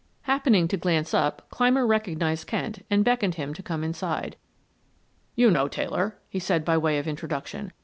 Happening 0.23 0.67
to 0.69 0.77
glance 0.77 1.13
up 1.13 1.47
Clymer 1.51 1.85
recognized 1.85 2.47
Kent 2.47 2.83
and 2.89 3.05
beckoned 3.05 3.33
to 3.33 3.37
him 3.43 3.53
to 3.53 3.61
come 3.61 3.83
inside. 3.83 4.35
"You 5.35 5.51
know 5.51 5.67
Taylor," 5.67 6.17
he 6.27 6.39
said 6.39 6.65
by 6.65 6.75
way 6.79 6.97
of 6.97 7.07
introduction. 7.07 7.71